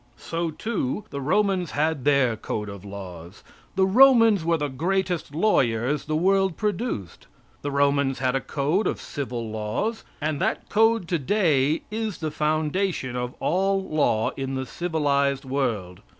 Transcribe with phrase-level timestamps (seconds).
[0.17, 3.43] So, too, the Romans had their code of laws.
[3.75, 7.27] The Romans were the greatest lawyers the world produced.
[7.61, 13.15] The Romans had a code of civil laws, and that code today is the foundation
[13.15, 16.01] of all law in the civilized world.